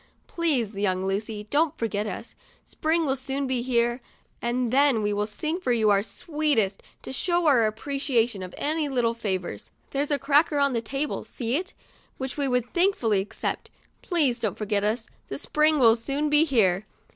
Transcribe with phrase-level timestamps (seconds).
[0.25, 2.33] Please, young Lucy, don't forget us;
[2.65, 4.01] Spring will soon be here,
[4.41, 9.13] and then we'll sing for you our sweetest, to show our appreciation of any little
[9.13, 9.69] favors.
[9.91, 11.75] There's a cracker on that table, see it?
[12.17, 13.69] which we would thankfully accept.
[14.01, 16.87] Please don't forget us, the Spring will soon be here."